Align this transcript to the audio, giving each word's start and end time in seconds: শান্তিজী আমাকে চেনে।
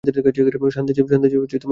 শান্তিজী 0.03 0.99
আমাকে 1.01 1.49
চেনে। 1.51 1.67